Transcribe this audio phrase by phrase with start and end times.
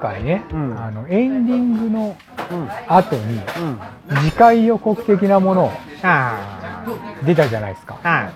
[0.00, 0.78] 回ね、うん。
[0.78, 2.16] あのエンディングの
[2.50, 2.68] うん。
[2.88, 3.78] 後にうん。
[4.22, 5.72] 次回予告的なもの
[6.02, 6.84] あ
[7.24, 8.32] 出たじゃないですか。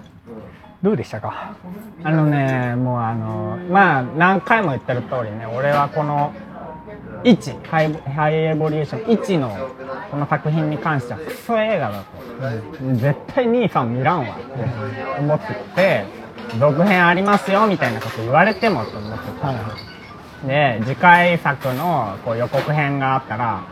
[0.82, 1.56] どうでしたか？
[2.02, 6.34] あのねもうあのまあ何回も言ってる通りね俺はこの
[7.22, 9.70] 1ハイハイエボリューション1の
[10.10, 16.05] この作品に関してはクソ映画だと、絶対兄さん見らんわって思ってて
[16.60, 19.55] 続編ありますよみたいなこと言われてもと思ってた、
[20.47, 23.62] で次回作のこう予告編があったら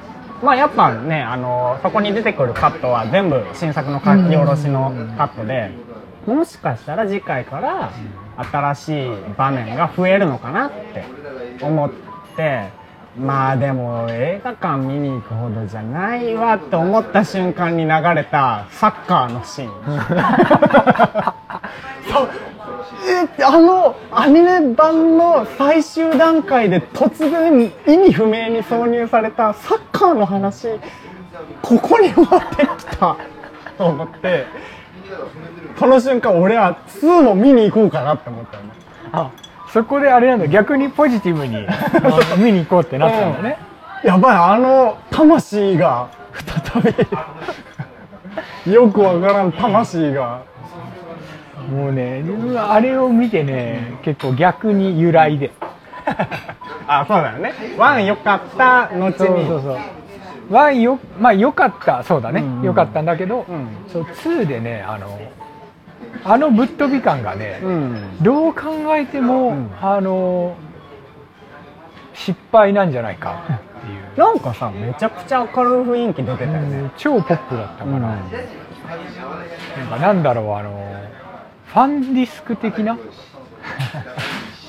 [0.43, 5.71] まあやっぱねあのそこに出てくるカットは全部新作の書き下ろしのカットで
[6.27, 7.93] もしかしたら次回から
[8.37, 11.05] 新しい場面が増えるのかなって
[11.61, 11.91] 思っ
[12.37, 12.70] て
[13.17, 19.73] まあでも映画館見に行くほどじゃないわって思った瞬間に流れたサッカーのシーン。
[23.39, 30.69] えあのアニメ版の最終段階で突然意味不明に挿入されたサッカーの話
[31.63, 33.17] ここに持ってきた
[33.79, 34.47] と思って
[35.79, 38.70] その瞬間俺は2も見に行こうかなって思ったよね。
[39.13, 39.31] あ
[39.73, 41.67] そこであれなんだ逆にポジティブに
[42.39, 43.59] 見に行こうってなったんだね、
[44.05, 46.09] やばいあの魂が
[46.73, 46.95] 再び。
[48.73, 50.43] よくわからん魂が
[51.73, 55.51] もうね自分はあれを見てね結構逆に由来で。
[56.87, 57.53] あそうだよね。
[57.79, 59.12] ワン良かった後に。
[59.14, 59.79] そうそうそう。
[60.51, 62.42] ワンよまあ良かったそうだね。
[62.42, 62.62] うんうん。
[62.64, 63.69] 良、かったんだけど、うん。
[63.89, 65.19] そう2でねあの
[66.25, 68.23] あのぶっ飛び感がね、うん。
[68.23, 69.70] どう考えても、うん。
[69.81, 70.55] あの
[72.12, 73.42] 失敗なんじゃないか。
[73.83, 78.01] っていう、なんかさめちゃくちゃ明るい雰囲気出てたようんね、超ポップだったから、うん。
[78.01, 80.92] なんかなんだろうあの
[81.72, 82.98] ファンディスク的な？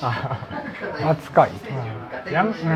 [1.06, 1.50] 扱い、
[2.32, 2.48] やん。
[2.48, 2.68] うーん。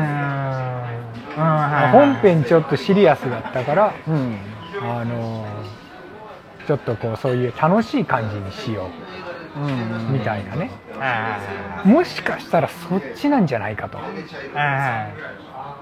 [1.35, 1.91] うん。
[1.91, 4.37] 本編ちょっとシリアスだったからうん。
[4.83, 5.47] あの
[6.67, 8.89] ちょっとこうそういう楽しい感じにしよ
[9.57, 9.59] う。
[9.59, 10.09] ん。
[10.09, 10.69] うみたいなね、
[10.99, 11.39] あ
[11.83, 13.97] もしかしたらそっちなんじゃないかと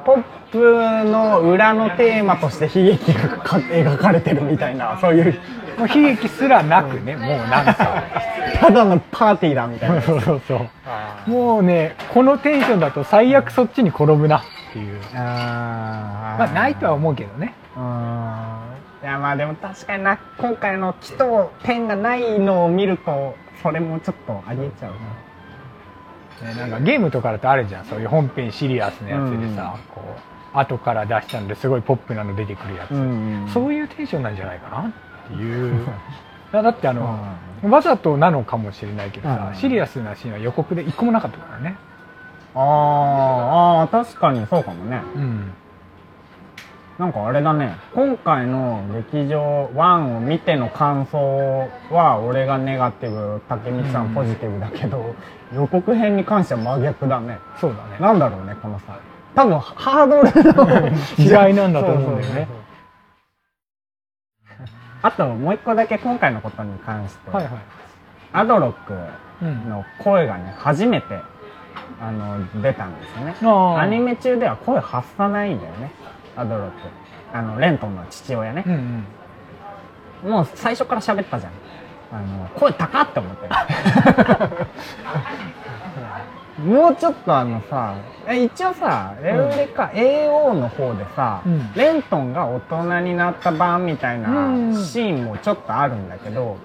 [0.05, 5.39] ポップの裏のテーマとして悲劇がか描かれてるみたいなそういう。
[5.77, 8.03] もう悲劇すらなくね もうなんか。
[8.59, 10.01] ただのパーティーだみたいな。
[10.01, 10.55] そうそうそ
[11.27, 11.29] う。
[11.29, 14.41] もうねこのテンションだと最悪そっちに転ぶなっ
[14.73, 14.99] ていう。
[15.15, 16.39] あー。
[16.39, 17.53] まあないとは思うけどね。
[17.75, 18.57] うーん。
[19.03, 24.97] いやまあでも確かにな今回の木と点がないのを見るとそれもちょっとありえちゃうな
[26.45, 27.85] ねなんかゲームとかだとあるじゃん。
[27.85, 30.01] そういう本編シリアスなやつでさ、こ
[30.53, 34.89] う後から出したんですごいポップなの出てくるやつ、んそういうテンションなんじゃないかな？
[34.89, 34.91] っ
[35.27, 35.85] ていう。
[36.51, 37.19] だだってあの、
[37.63, 39.55] わざとなのかもしれないけどさ、うん。
[39.55, 41.75] シリアスなシーンは予告で一個もなかったからね。
[42.55, 42.61] あー
[43.83, 45.01] あー確かにそうかもね。
[45.15, 45.53] うん
[46.97, 47.75] なんかあれだね。
[47.93, 51.17] 今回の劇場1を見ての感想
[51.91, 55.13] は俺がネガティブ竹光さんポジティブだけど、
[55.53, 57.37] 予告編に関しては真逆だね。
[57.61, 57.99] そうだね。
[57.99, 58.99] なんだろうねこのさ。
[59.35, 62.47] 多分ハードルの違いなんだと思うんだよね。
[65.03, 67.53] あともう一個だけ今回のことに関して、はいはい、
[68.33, 68.93] アドロック
[69.41, 71.19] うん、の声がね初めて
[71.99, 73.35] あの出たんですよね
[73.79, 75.91] アニメ中では声発さないんだよね
[76.37, 76.73] アドロック
[77.33, 78.63] あのレントンの父親ね。
[78.65, 79.05] うん
[80.23, 80.31] うん。
[80.31, 81.51] もう最初から喋ったじゃん。
[82.11, 83.49] あの声高って思って
[86.61, 87.95] もうちょっとあのさ
[88.27, 91.73] え一応さエウレカ、AO の方でさ、うん。
[91.75, 94.75] レントンが大人になった版みたいなうん。
[94.75, 96.57] シーンもちょっとあるんだけど、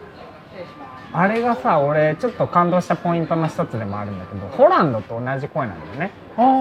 [1.14, 6.10] あれがさ俺ちょっと感動したポイントの一つでもあるんだけどホランドと同じ声なんだよね。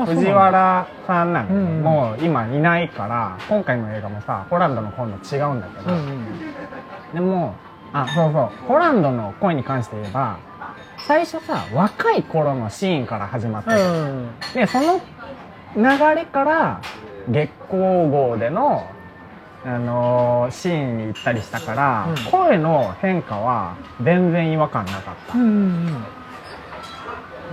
[0.05, 1.77] 藤原さんなんだけど、うん。
[1.77, 6.25] うんもう今いないから今回の映画もさホランドの声も違うんだけど、うんうん
[7.13, 7.55] でも
[7.93, 8.67] あそうそう。
[8.67, 10.39] ホランドの声に関して言えば
[11.07, 14.29] 最初さ若い頃のシーンから始まったじゃんうん。
[14.53, 14.99] でその
[15.75, 15.83] 流
[16.15, 16.81] れから
[17.29, 18.85] 月光号での、
[19.65, 22.31] あのーシーンに行ったりしたから、うん。
[22.31, 26.05] 声の変化は全然違和感なかった、うんうん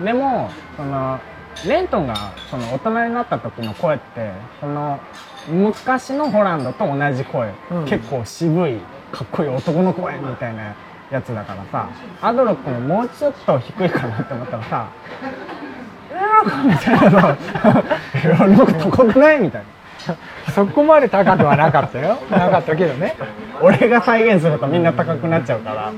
[0.05, 1.19] でもその
[1.67, 2.15] レントンが
[2.49, 5.01] その大人になった時の声ってその
[5.49, 7.85] 昔のホランドと同じ声、うん。
[7.85, 8.77] 結構渋い
[9.11, 10.77] かっこいい男の声みたいな
[11.11, 11.89] やつだからさ
[12.23, 14.89] アドロックももうちょっと低いかなって思ったらさ
[16.13, 17.37] 「えーみたいなさ
[18.25, 19.67] 「いやなんか高くない?」みたいな
[20.55, 22.19] そこまで高くはなかったよ。
[22.31, 23.15] なかったけどね。
[23.61, 25.93] 俺が再現するとみんな高くなっちゃうから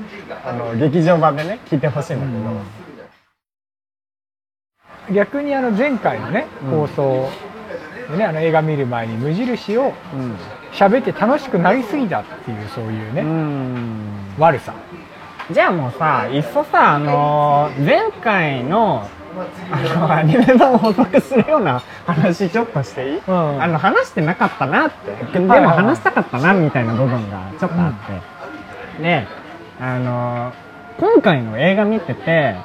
[0.45, 2.25] あの劇場版でね聞いてほしいんだ
[5.09, 6.69] けど、逆にあの前回のねうん。
[6.81, 7.29] 放送
[8.11, 10.35] でねあの映画見る前に無印をうん。
[10.73, 14.35] 喋って楽しくなりすぎたっていうそういうね、うん。
[14.39, 14.73] 悪さ。
[15.51, 19.07] じゃあもうさいっそさあのー前回の
[20.09, 23.63] アニメ版を補足するような話ちょっとしていい、うん。
[23.63, 25.39] あの話してなかったなって。
[25.39, 27.93] でも話したかったなみたいな部分がちょっとあっ
[28.97, 29.27] て、で
[29.79, 32.55] あのー今回の映画見てて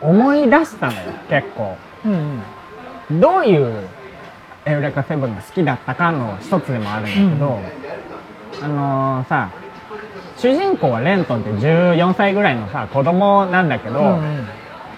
[0.00, 1.76] 思い出したのよ結構。
[2.04, 2.40] うん
[3.10, 3.20] うん。
[3.20, 3.88] どういう
[4.64, 7.60] エウレカセブンが好きだったかの一つでもあるんだけど、
[8.62, 9.48] あのーさ
[10.36, 14.48] 主人公はレントンって14歳ぐらいのさ子供なんだけど、うんうん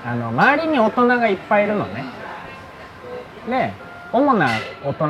[0.05, 2.05] あの周りに大人がいっぱいいるのね。
[3.49, 3.73] で
[4.13, 4.51] 主な
[4.85, 5.07] 大人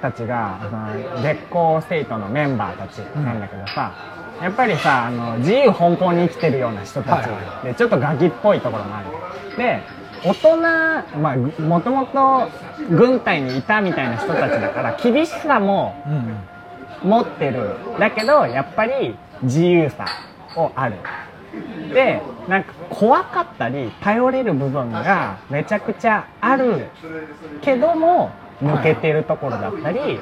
[0.00, 3.94] たちがその月光生徒のメンバーたちなんだけどさ、
[4.42, 9.08] やっぱりさあの自由奔放に生きてるような人たち、でちょっとガキっぽいところもある。
[9.56, 9.82] で
[10.24, 10.56] 大人
[11.20, 12.48] まあもともと
[12.90, 16.36] 軍隊にいたみたいな人たちだから厳しさもうん。
[17.02, 17.76] 持ってる。
[17.98, 20.06] だけどやっぱり自由さ
[20.56, 20.96] をある
[21.92, 26.86] でなんか怖かったり頼れる部分がめちゃくちゃある
[27.62, 28.30] けども
[28.62, 30.18] 抜けてるところだったり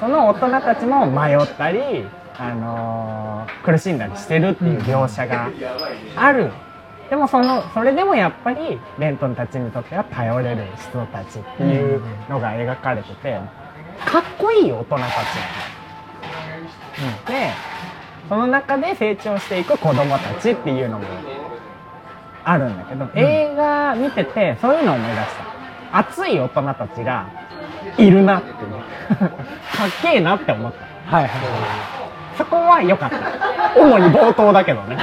[0.00, 5.50] その大人たちも迷ったり、あのー苦しんだりしてるっていう描写が
[6.16, 6.50] ある。
[7.10, 13.40] でもそのそれでもやっぱりレントンたちにとっては頼れる人たちっていうのが描かれてて
[14.04, 15.08] かっこいい大人たち。
[16.98, 17.34] うん。
[17.34, 17.50] で
[18.28, 21.06] その中で成長していく子供たちっていうのも
[22.44, 25.26] あるんだけど、映画見ててそういうのを思い出し
[25.92, 25.98] た。
[25.98, 27.30] 熱い大人たちが
[27.96, 28.56] いるなっていう。
[29.18, 29.30] かっ
[30.02, 31.16] けえなって思った。
[31.16, 31.30] はいはい
[32.36, 33.16] そこは良かった。
[33.80, 34.96] 主に冒頭だけどね。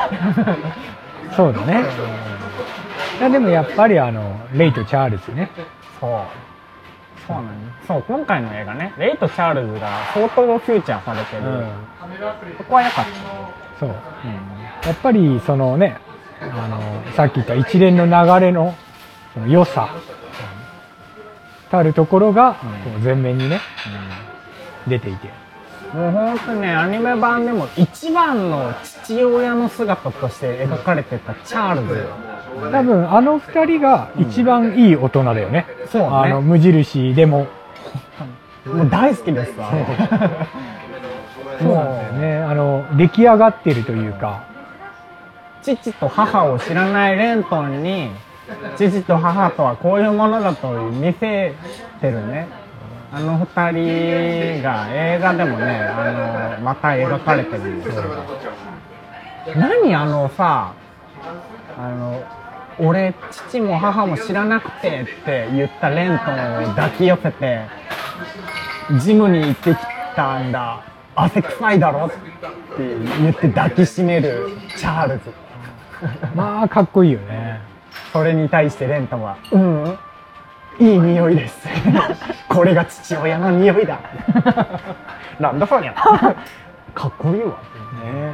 [1.35, 1.83] そうだね。
[3.19, 5.49] いやでもやっぱりあのレイとチャールズね。
[5.99, 6.44] そう
[7.27, 7.49] そうなの
[7.87, 8.93] そう今回の映画ね。
[8.97, 11.43] レイとチャールズが相当フューチャーされてる、
[12.57, 13.89] そこは良かったそう。
[13.89, 13.95] や
[14.91, 15.97] っぱりそのね
[16.41, 18.11] あのさっき言った一連の流
[18.45, 18.75] れの
[19.33, 19.89] その良さ。
[21.71, 22.59] たるところがこ
[22.97, 23.59] う前面にね
[24.87, 25.29] 出ていて。
[25.93, 32.05] もう本当ねアニメ版でも一番の父親の姿として描かれてたチャールズ
[32.71, 36.07] 多分あの二人が一番いい大人だよね、そうね。
[36.11, 37.47] あの無印でも。
[38.65, 39.69] もう大好きですわ
[41.59, 42.37] そうなんだよね。
[42.37, 44.43] あの出来上がってるというか。
[45.61, 48.11] 父と母を知らないレントンに
[48.77, 51.53] 父と母とはこういうものだと見せ
[52.01, 52.47] てるね。
[53.11, 58.03] あの二人が映画でもねあのまた描かれてるんですよ。
[59.55, 60.73] 何あのさ
[61.77, 62.21] あの
[62.79, 67.61] 俺父も母も知らなくてって言ったレントンを抱き寄せて
[68.99, 69.77] ジムに行ってき
[70.15, 70.81] たんだ。
[71.15, 72.07] 汗臭いだろ？
[72.07, 72.17] って
[73.21, 75.31] 言って抱きしめるチャールズ。
[76.35, 77.61] まあかっこいいよね。
[78.11, 79.97] それに対してレントンは「うんうん
[80.77, 81.67] いい匂いです。
[82.49, 83.97] これが父親の匂いだ」
[85.39, 85.93] なんだそりゃ。
[86.93, 87.47] かっこいいわ。
[88.03, 88.33] ね。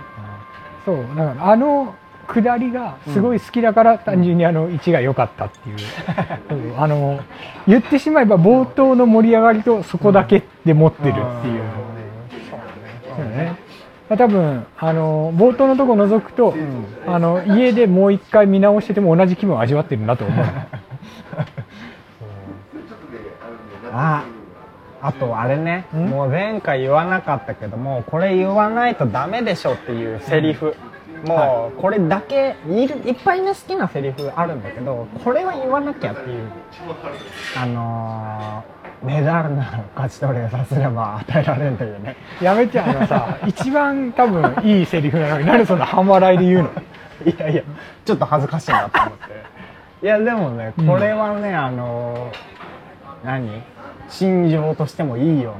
[0.85, 1.93] そうだからあの
[2.33, 5.75] 下りがすごい好きだから単純にあの1が良かったっていう、
[6.49, 7.19] う んあの
[7.67, 11.25] 言ってしまえば冒頭の盛り上がりとそこだけで持ってるっていう、
[13.15, 13.55] そうね。
[14.09, 16.53] まあ、多分あの冒頭のとこ覗くと、
[17.07, 20.45] あの家でもう一回見直してても同じ気分を味わってるなと思う。
[23.93, 24.23] あ
[25.01, 25.85] あとあれね。
[25.95, 26.07] ん？
[26.09, 30.75] もう前回言わなかったけどもこれ言わないとダメでしょっていうセリフ、
[31.25, 36.47] もうこれだけいるいっぱいね好きなセリフあるんだけどこれは言わなきゃっていう
[37.57, 42.15] あのー、メダルなら勝ち取れさすれば与えられるというね。
[42.41, 46.69] やめちゃうのさ 一番多分いいセリフなのに何でそんな半笑いで言うの？
[47.31, 47.61] いやいや
[48.03, 50.05] ちょっと恥ずかしいなと思って。
[50.05, 53.61] いやでもねこれはね、あのー何？
[54.09, 55.53] 心情としてもいいよ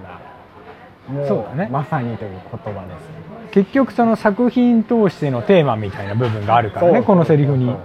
[1.08, 1.70] うなもうそうだね。
[1.72, 2.32] まさにという
[2.66, 7.76] 言葉です結局その作品通してのテーマみたいな部分があるからねこのセリフに。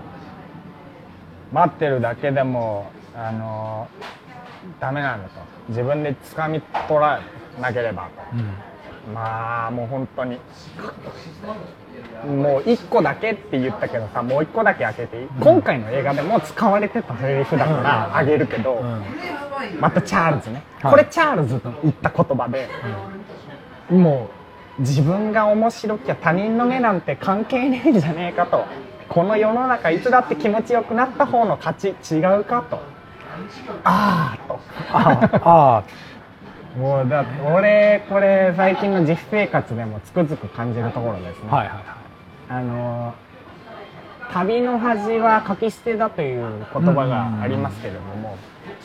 [1.53, 3.89] 待ってるだけでもあの
[4.81, 5.41] ダメなんだと。
[5.69, 7.21] 自分で掴み取ら
[7.61, 8.11] なければと。
[8.35, 9.15] うん。
[9.15, 10.39] まあもう本当に。
[12.27, 19.03] もう1個だけって言ったけどさもう1個だけ開けていい、今回の映画でも使われてたセリフだからあげるけど、うん。
[19.81, 20.93] またチャールズね、はい。
[20.93, 22.69] これチャールズと言った言葉で、
[23.91, 24.46] もう
[24.79, 28.65] 自分が面白きゃ他人の目なんて関係ねえんじゃねえかと。
[29.09, 32.81] この世の中いつだって気持ちよくなった方の勝ち違うかと。
[33.85, 34.61] あーと。
[34.93, 35.85] ああ
[36.77, 41.85] もうだって俺これ最近の実生活でもつくづく感じるところですね、はいはいはい。
[42.49, 43.15] あの
[44.33, 48.37] 旅の恥は書き捨てだという言葉がありますけれども、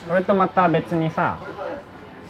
[0.07, 1.39] それとまた別にさ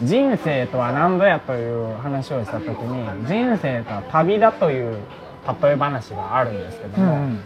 [0.04, 5.00] 人生とは何ぞやという話をした時に人生とは旅だという
[5.62, 7.44] 例え話があるんですけども、うんうん。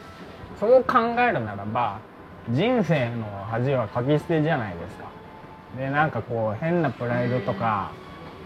[0.59, 1.99] そう考えるならば
[2.49, 5.05] 人生の恥は書き捨てじゃないですか。
[5.77, 7.91] でなんかこう変なプライドとか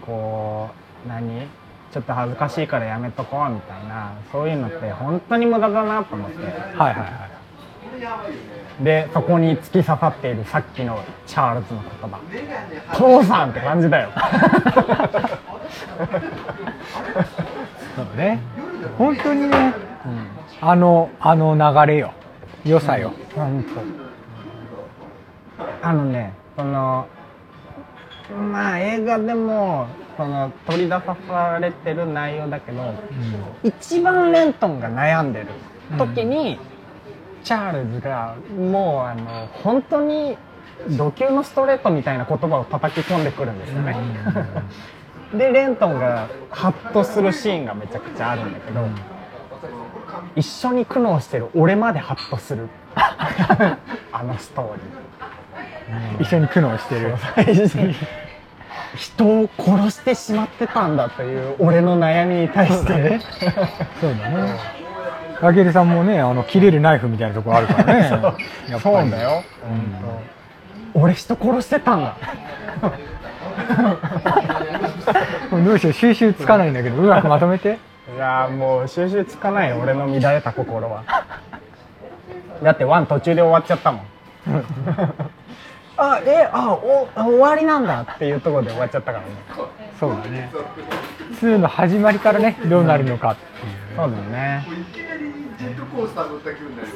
[0.04, 0.70] こ
[1.04, 1.46] う何
[1.92, 6.36] ちょっと恥ずかしいからやめとこうみたいなそういうのって本当に無駄だなと思って。
[6.38, 7.29] はいはいはい
[8.82, 12.18] でそこに突き刺さっているさっきのチャールズの言葉
[12.96, 14.10] 「父さん!」って感じだよ。
[17.96, 18.40] そうね。
[18.96, 19.74] 本当にね、
[20.60, 21.54] あのあの
[21.86, 22.12] 流れよ。
[22.64, 23.64] 良さよ、本
[25.80, 27.06] 当あのねその
[28.52, 32.94] まあ映画でもその取り出されてる内容だけど
[33.62, 35.46] 一番レントンが悩んでる
[35.96, 36.58] 時に、
[37.44, 40.36] チャールズがもうあの本当に
[40.88, 43.96] 土級のストレートみたいな言葉を叩き込んでくるんですよね。
[45.34, 48.80] でレントンがハッとするシーンがめちゃくちゃあるんだけど、
[50.34, 52.68] 一緒に苦悩してる俺までハッとする。
[52.96, 54.74] あのストー
[56.18, 57.14] リ一緒に苦悩してる。
[57.16, 57.94] ー
[58.96, 63.20] 人を殺してしまってたんだという俺の悩みに対して。
[64.00, 64.79] そうだね
[65.40, 68.00] ラケルさんもねあの切れるナイフみたいなとこあるからね。
[68.10, 68.80] やっぱり。
[68.80, 69.42] そうだよ、
[70.94, 72.16] 俺人殺してたんだ。
[75.64, 76.96] どうしよう収集つかないんだけど。
[76.96, 77.78] うまくまとめて。
[78.14, 81.04] いやーもう収集つかないよ俺の乱れた心は。
[82.62, 84.02] だってワン途中で終わっちゃったもん。
[85.96, 89.30] あえあおあ終わりなんだっていうところで終わっちゃったからね。
[89.98, 90.50] そうだね。
[91.40, 93.96] 2の始まりからねどうなるのかっていう。
[93.96, 94.66] そうだよね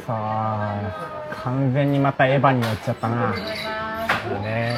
[0.06, 3.34] さあ完全にまたエヴァに寄っちゃったな。
[4.42, 4.76] ね。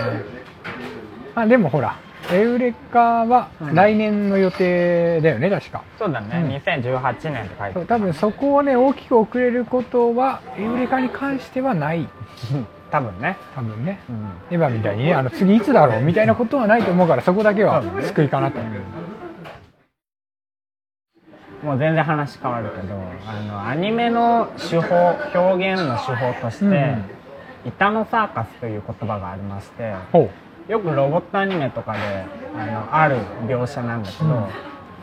[1.35, 1.99] あでもほら
[2.33, 5.85] エウレカは来年の予定だよね確か。
[5.99, 12.09] そうだね、2018年って書いてそう多分そこをね大きく遅れることはエウレカに関してはない。
[12.91, 13.99] 多分ね、多分ね。
[14.09, 18.61] うん、エヴァみたいにねあの次いつだろうみたいなことはないと思うからそこだけは救いかなと。
[18.61, 18.73] 思う
[21.63, 22.95] もう全然話変わるけど
[23.27, 27.17] あのアニメの手法表現の手法として、うん。
[27.67, 30.31] 板のサーカスという言葉がありましてほ
[30.69, 31.99] よくロボットアニメとかで
[32.57, 34.49] あのある描写なんだけど、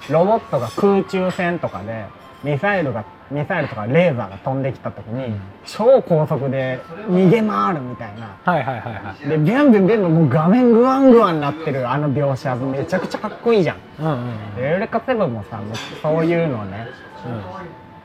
[0.10, 2.06] ロボットが空中戦とかで
[2.44, 8.28] ミサイルがミサイルとかレーザーが飛んできた時に、超高速で逃げ回るみたいな。
[8.46, 9.30] うはいはいはいはい。
[9.30, 14.14] でビュンビュンビュンビュンもう画面グワングワンになってるあの描写めちゃくちゃかっこいいじゃんうんうん
[14.58, 14.80] うん。
[14.80, 15.60] レカセブンもさ
[16.02, 16.88] そういうのね、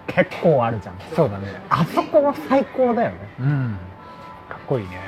[0.06, 0.94] 結構あるじゃん。
[1.14, 1.60] そうだね。
[1.68, 3.16] あそこは最高だよね。
[3.40, 3.78] うん。
[4.48, 5.00] かっこいいね。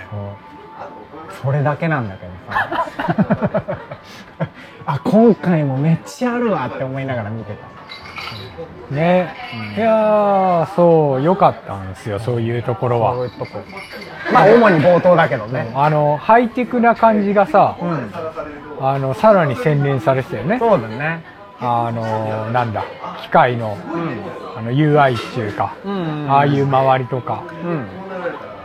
[1.43, 2.87] それだけなんだけどさ。
[4.87, 7.81] あ今回もめっちゃあるわって思いながら見てた。
[8.91, 9.35] ね、
[9.77, 13.61] いやーそう良かったんですよそういうところそういはうとこ。
[14.33, 15.71] まあ主に冒頭だけどね。
[15.75, 18.13] あのハイテクな感じがさうん
[18.81, 20.59] あのさらに洗練されてたよね。
[20.59, 21.23] そうだね。
[21.61, 22.85] あのなんだ
[23.23, 24.21] 機械のうん。
[24.57, 25.75] あの UI っていうか、
[26.29, 27.45] ああいう周りとか。
[27.65, 27.87] うん。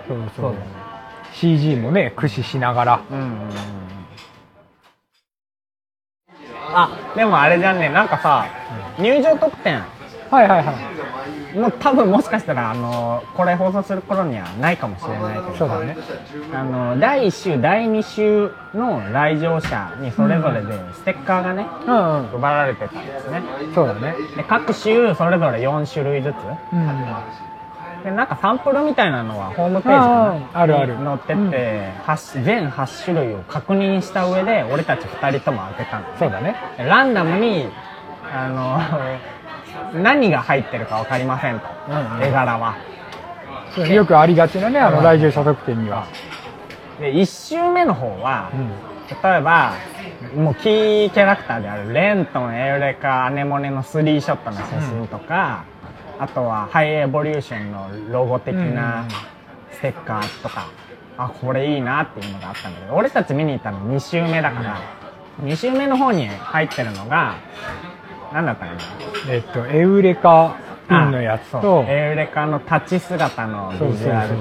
[0.07, 0.29] そうそう。
[0.37, 0.55] そう
[1.33, 3.01] CG もね駆使しながら。
[3.11, 3.17] うん。
[3.17, 3.49] うんうん
[6.77, 7.89] あでもあれじゃんね。
[7.89, 8.47] なんかさ
[8.99, 9.81] 入場特典。
[10.29, 10.94] はいはいはい
[11.55, 15.97] もう多分もしかしたらあのこれ放送する頃にはないかもしれないけどそうだね。
[16.53, 22.41] あの第1週第2週の来場者にそれぞれでステッカーがね、うんうん。
[22.41, 23.41] 配られてたんですね。
[23.73, 24.15] そうだね。
[24.35, 26.35] で各週それぞれ4種類ずつ。
[26.73, 26.87] うん。
[28.03, 30.61] でなんかサンプルみたいなのはホームページかな。
[30.61, 30.95] あるある。
[30.95, 36.55] に載ってて、八全8種類を確認した上で俺たち2人とも開けたんですそうだね。
[36.77, 37.67] ランダムに
[38.31, 38.79] あの
[40.01, 42.23] 何が入ってるか分かりませんと、うんうん。
[42.23, 42.75] 絵柄は。
[43.89, 46.07] よくありがちなねあの来場者特典には。
[46.99, 48.69] で1周目の方は、うん。
[49.23, 49.73] 例えば
[50.35, 55.65] もうキーキャラクターであるレントンエウレカアネモネのスリーショットの写真とか、
[56.17, 59.05] あとはハイエボリューションのロゴ的な
[59.71, 60.67] ステッカーとか、
[61.17, 64.81] あこれいいなっていうのがあったんだけど俺たち見に行ったの2周目だから、
[65.43, 67.35] 2周目の方に入ってるのが
[68.35, 68.81] 何だったかな。
[69.29, 70.57] えっとエウレカ
[70.89, 71.85] ピンのやつと。
[71.87, 74.35] エウレカの立ち姿のビジュアル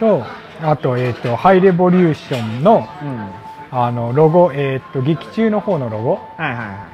[0.00, 0.26] とと
[0.60, 3.18] あと,、えー、とハイレボリューションのうん。
[3.18, 3.42] はい
[3.74, 6.20] あのロゴ、えー、と劇中の方のロゴ。
[6.36, 6.88] はいは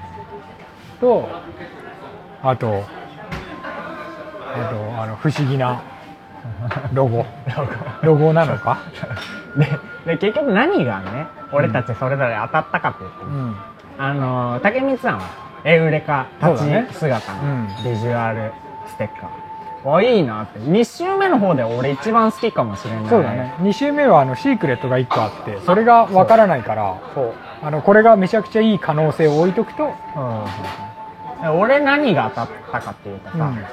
[0.97, 1.01] い。
[1.01, 1.29] と
[2.41, 2.85] あと
[4.55, 5.83] あとあの不思議な
[6.93, 7.27] ロゴ。
[8.05, 8.79] ロゴなのか、
[9.57, 13.57] でで結局何がね俺たちそれぞれ当たったかっていうと、うん、
[13.99, 15.48] あの竹光さんは？
[15.65, 18.53] エウレカ立ち姿のうんビジュアル
[18.87, 20.59] ステッカー、あいいなって。
[20.59, 23.09] 2周目の方で俺一番好きかもしれない。
[23.09, 23.55] そうだね。
[23.61, 27.01] 2周目はあのシークレットが1個あってそれがわからないから
[27.63, 29.93] あのこれがめちゃくちゃいい可能性を置いとくと、
[31.43, 33.67] うん、俺何が当たったかっていうとさ、うん。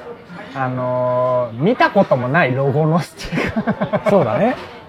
[0.60, 4.10] あのー見たこともないロゴのステッカー。
[4.10, 4.56] そうだね。
[4.58, 4.85] え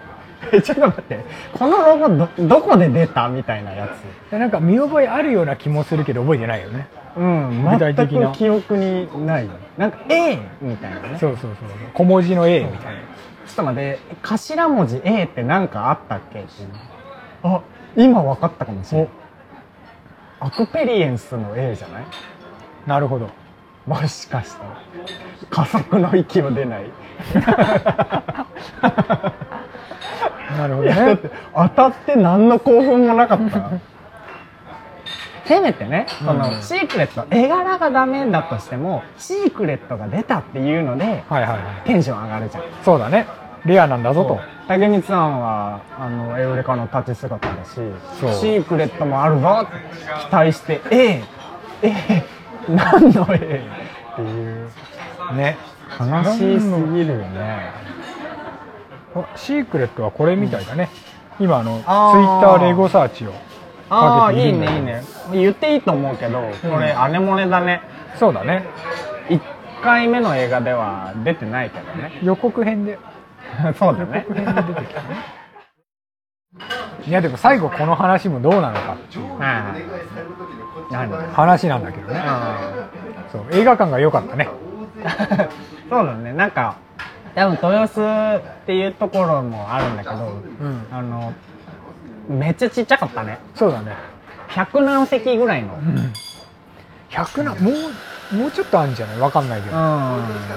[0.64, 1.20] ちょっと待って
[1.54, 4.32] このロゴどどこで出たみたいなやつ。
[4.32, 6.88] でなんか見覚えあるような気もするけど覚えてないよね。
[7.18, 8.20] うん具体的な。
[8.20, 9.50] 全く記憶にない。
[9.78, 11.18] なんか A みたいなね。
[11.20, 13.00] そうそうそう小文字の A みたいな。
[13.46, 16.42] ちょっと待って頭文字 A って何かあったっけ？
[16.42, 16.70] っていう
[17.44, 17.62] あ
[17.96, 19.10] 今分かったかもしれない
[20.40, 22.04] アクペリエンスの A じゃない？
[22.86, 23.30] なるほど。
[23.88, 24.70] もしかしたら
[25.50, 26.84] 加速の息を出ない
[30.56, 31.20] なるほどね。
[31.54, 33.72] 当たって何の興奮もなかった。
[35.46, 36.62] せめてねその、うん。
[36.62, 41.88] シークレット絵柄がダメだとしてもシークレットが出たっていうのではいはいはい。
[41.88, 42.64] テンション上がるじゃん。
[42.84, 43.28] そうだね。
[43.66, 44.40] レアなんだぞと。
[44.68, 49.72] 竹光さんはあのエウレカの立ち姿だしシークレットもあるぞって
[50.26, 51.24] 期待して A
[51.84, 52.24] A
[52.68, 54.70] 何の A っていう。
[55.36, 55.58] ね。
[56.00, 57.72] 悲しすぎるよね。
[58.04, 58.07] お
[59.36, 60.90] シークレットはこれみたいだね、
[61.40, 63.34] 今あのツイッターレゴサーチを
[63.90, 65.04] ああいいかけていいんだよねいいね。
[65.34, 67.82] 言っていいと思うけどこれアネモネだね。
[68.20, 68.66] そうだね。
[69.30, 69.40] 1
[69.82, 72.20] 回目の映画では出てないけどね。
[72.24, 73.00] 予告編で。
[73.78, 74.26] そうだね。
[74.28, 75.38] 予告編で出てきたね。
[77.06, 79.26] いやでも最後この話もどうなのかっていう。
[81.34, 82.22] 話なんだけどね。
[83.32, 84.50] そう映画館が良かったね。
[85.90, 86.34] そうだね。
[86.34, 86.76] なんか
[87.36, 90.88] 多分豊洲っていうところもあるんだけどうん。
[90.92, 91.34] あの
[92.28, 93.40] めっちゃちっちゃかったね。
[93.56, 93.94] そうだね。
[94.50, 95.76] 100何席ぐらいの。
[95.76, 96.14] うん。
[97.10, 99.20] 100なもうもうちょっとあるんじゃない？
[99.20, 99.78] わかんないけど。
[99.78, 99.84] うん。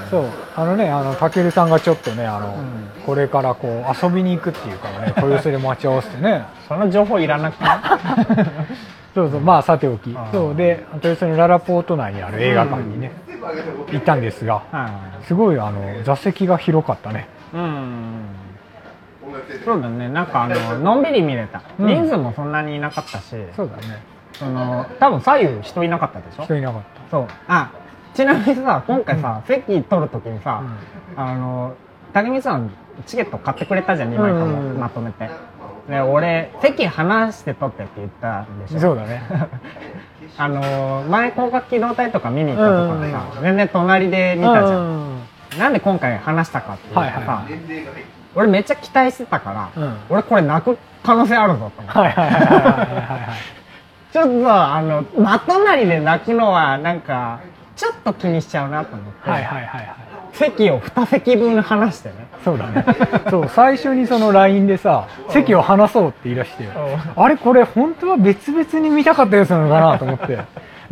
[0.09, 0.25] そう。
[0.55, 3.03] あのねあのたけるさんがちょっとねあの、うん。
[3.05, 6.45] これからこう遊びに行くっていうからね豊洲で待ち合わせてね。
[6.67, 7.63] その情報いらなくて。
[9.15, 9.39] そうそう。
[9.39, 10.13] まあさておき。
[10.33, 10.55] そう。
[10.55, 17.27] で豊洲のララポート内にある映画館にね、行ったんですがはすごいあの座席が広かったね。
[17.53, 18.25] いうん
[19.63, 20.09] そうだね。
[20.09, 21.87] なんかあののんびり見れた、うん。
[21.87, 23.35] 人数もそんなにいなかったし。
[23.55, 24.03] そうだね。
[24.33, 26.43] その多分左右人いなかったでしょ？
[26.43, 27.27] 人いなかっそう。
[27.47, 27.71] あ
[28.13, 30.63] ちなみにさ今回さ、席取るときにさ、
[31.15, 31.75] た、あの
[32.13, 32.71] 竹光さん
[33.05, 34.79] チケット買ってくれたじゃん2枚ともうん。
[34.79, 35.29] まとめて
[35.89, 38.79] で俺席離して取ってって言ったんでしょ。
[38.79, 39.21] そうだね。
[40.37, 45.21] あの前広角機動隊とか見に行ったところさ、全然隣で見たじゃん、うん
[45.59, 47.43] なんで今回話したかっていうとさ、はいは
[48.35, 49.97] 俺めっちゃ期待してたから、うん。
[50.09, 53.29] 俺これ泣く可能性あるぞと思ってはいはいはいはいはいはい
[54.13, 57.39] ちょっとあの真隣で泣くのはなんか
[57.75, 59.95] ちょっと気にしちゃうなと思って、はいはいはいはい
[60.33, 62.27] 席を2席分離してね。
[62.43, 62.85] そうだね。
[63.29, 66.67] そう最初にその LINE でさ席を離そうって言い出して
[67.15, 70.39] あれこれ本当は別々に見たかったやつなのかなと思って。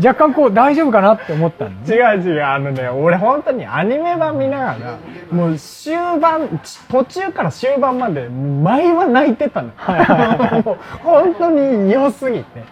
[0.02, 5.00] 若干こう大丈夫かなって思ったんで違う違うあのね俺本当にアニメ版見ながら
[5.30, 9.72] もう終盤ち途中から終盤まで毎話泣いてたの。
[9.76, 10.64] はいはいはい。
[10.64, 12.64] もう本当に良すぎて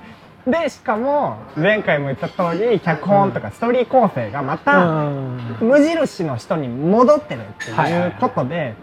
[0.47, 5.57] でしかも前回も言った通り脚本とかストーリー構成がまたうん。
[5.59, 8.75] 無印の人に戻ってるっていうことで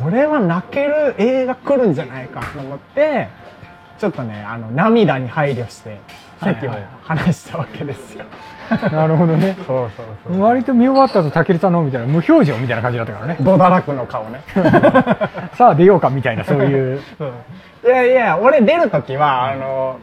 [0.00, 3.28] これは泣ける映画来るんじゃないかと思って
[3.98, 6.00] ちょっとねあの涙に配慮して
[6.42, 8.24] 席をはいはい離したわけですよ。
[8.92, 9.56] なるほどね。
[9.66, 10.40] そうそうそう。
[10.40, 13.36] 割と見終わったとたけるさんのみたいな無表情みたいな感じだったからね。
[13.40, 14.42] ドダラクの顔ね。
[15.58, 17.00] さあ出ようかみたいなそういう。
[17.84, 19.98] いやいや、俺出るときは、あの、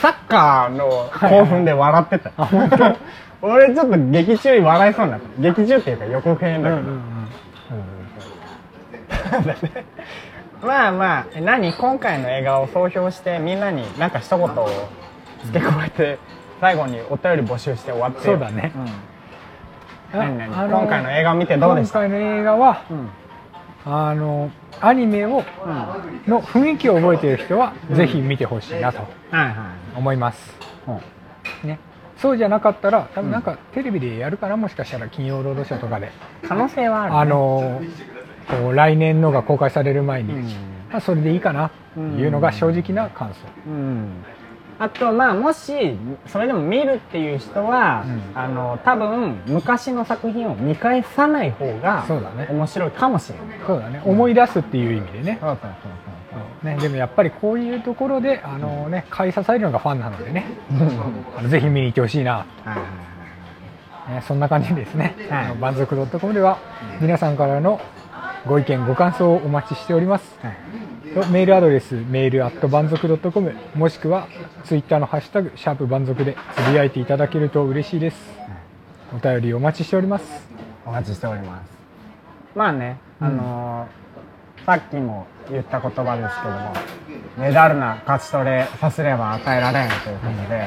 [0.00, 2.32] サッカーの興奮で笑ってた。
[2.36, 2.96] あ本当？
[3.46, 5.26] 俺ちょっと劇中に笑いそうになった。
[5.40, 6.82] 劇中っていうか予告編だけど。
[10.62, 11.72] まあまあ、何？
[11.72, 14.68] 今回の映画を総評してみんなになんか一言を
[15.44, 16.18] 付け加えて、
[16.60, 18.18] 最後にお便り募集して終わって。
[18.18, 18.72] よそうだね。
[20.14, 20.18] うん。
[20.20, 22.04] 何々あの今回の映画を見てどうでした？
[22.06, 23.08] 今回の映画はうん。
[23.84, 24.50] あの
[24.80, 25.42] アニメを
[26.28, 28.98] の雰囲気を覚えている人はぜひ見てほしいなと。
[29.32, 29.54] はいはい。
[29.96, 31.68] 思います、うん。
[31.68, 31.78] ね、
[32.16, 36.10] そうじゃなかったら多分なんかテレビでやるかなもしかしたら金曜ロードショーとかで。
[36.46, 37.18] 可能性はある、ね。
[37.20, 37.82] あの
[38.48, 40.42] こう来年のが公開される前に、うん。
[40.90, 41.70] まあ、それでいいかな。
[41.94, 44.24] というのが正直な感想、うん。
[44.78, 48.22] あとまあもしそれでも見るっていう人は、うん。
[48.34, 52.04] あの多分昔の作品を見返さない方が
[52.48, 53.58] 面白いかもしれない。
[53.66, 54.02] そうだね。
[54.04, 55.38] 思い出すっていう意味でね。
[55.40, 55.70] そうそう
[56.62, 60.46] ね、でもやっぱりこういうところであの、ね、買い支えるのがファンなのでね。
[61.48, 62.76] ぜひ見に行ってほしいな、はいは
[64.10, 65.44] いね、そんな感じですね、はい。
[65.46, 66.58] あの万族 .com では
[67.00, 67.80] 皆さんからの
[68.46, 70.38] ご意見ご感想をお待ちしております。
[70.42, 70.52] は
[71.30, 74.28] メールアドレスメールアット万族 .com もしくは
[74.64, 78.16] ツイッターのハッシュタグシャープ万族でつぶやいていただけると嬉しいです。
[79.14, 80.48] お便りお待ちしております。
[80.86, 81.70] お待ちしております。
[82.54, 84.01] まあねあのー
[84.64, 86.72] さっきも言った言葉ですけども
[87.36, 90.66] メダルな勝ち取れさせれば与えられんということで、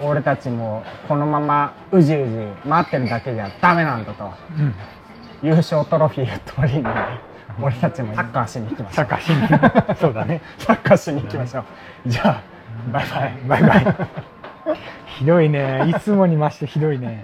[0.00, 4.74] 俺たちもこのままうじうじ待ってるだけじゃダメなんだとうん。
[5.42, 6.84] 優勝トロフィーを取りに
[7.60, 8.94] 俺たちもサッカーしに行きましょう。
[8.94, 9.28] サッカーし
[9.94, 10.40] にそうだね。
[10.58, 12.08] サッカーしに行きましょう。
[12.08, 12.42] じゃあ
[12.92, 13.06] バイ
[13.46, 13.62] バイ。
[13.62, 13.96] バイバイ。
[15.18, 15.88] ひどいね。
[15.88, 17.22] いつもに増してひどいね